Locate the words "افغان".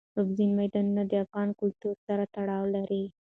1.23-1.49